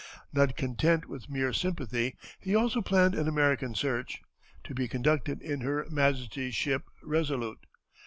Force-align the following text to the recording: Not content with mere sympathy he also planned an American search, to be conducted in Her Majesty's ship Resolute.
Not 0.33 0.57
content 0.57 1.05
with 1.05 1.29
mere 1.29 1.53
sympathy 1.53 2.15
he 2.39 2.55
also 2.55 2.81
planned 2.81 3.13
an 3.13 3.27
American 3.27 3.75
search, 3.75 4.19
to 4.63 4.73
be 4.73 4.87
conducted 4.87 5.43
in 5.43 5.61
Her 5.61 5.85
Majesty's 5.91 6.55
ship 6.55 6.85
Resolute. 7.03 7.63